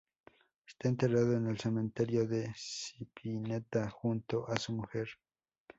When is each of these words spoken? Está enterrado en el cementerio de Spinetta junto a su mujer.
Está 0.65 0.89
enterrado 0.89 1.33
en 1.37 1.45
el 1.45 1.59
cementerio 1.59 2.25
de 2.27 2.45
Spinetta 2.55 3.87
junto 3.91 4.47
a 4.47 4.57
su 4.57 4.71
mujer. 4.73 5.09